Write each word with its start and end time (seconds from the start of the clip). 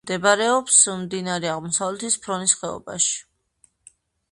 მდებარეობს 0.05 0.77
მდინარე 1.01 1.51
აღმოსავლეთის 1.57 2.17
ფრონის 2.25 2.57
ხეობაში. 2.63 3.17